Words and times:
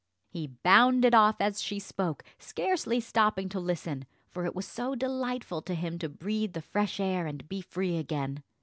'"He 0.31 0.47
bounded 0.47 1.13
off 1.13 1.39
as 1.39 1.61
she 1.61 1.77
spoke, 1.77 2.23
scarcely 2.39 2.99
stopping 2.99 3.49
to 3.49 3.59
listen, 3.59 4.07
for 4.31 4.45
it 4.45 4.55
was 4.55 4.67
so 4.67 4.95
delightful 4.95 5.61
for 5.63 5.75
him 5.75 5.99
to 5.99 6.09
breathe 6.09 6.53
the 6.53 6.63
fresh 6.63 6.99
air 6.99 7.27
and 7.27 7.47
be 7.47 7.61
free 7.61 7.97
again. 7.99 8.41